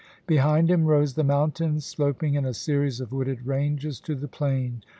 Behind 0.25 0.67
him 0.71 0.85
rose 0.85 1.13
the 1.13 1.23
mountains, 1.23 1.85
sloping 1.85 2.33
in 2.33 2.43
a 2.43 2.55
series 2.55 2.99
of 2.99 3.13
wooded 3.13 3.45
ranges 3.45 3.99
to 3.99 4.15
the 4.15 4.27
plain. 4.27 4.81